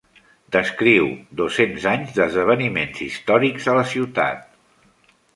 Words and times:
Descriu 0.53 1.09
dos-cents 1.41 1.83
anys 1.91 2.15
d'esdeveniments 2.15 3.01
històrics 3.07 3.69
a 3.75 3.75
la 3.81 3.83
ciutat. 3.93 4.41